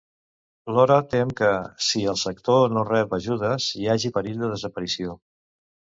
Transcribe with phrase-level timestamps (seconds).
[0.77, 1.49] Lora tem que,
[1.89, 5.15] si el sector no rep ajudes, hi hagi perill de desaparició.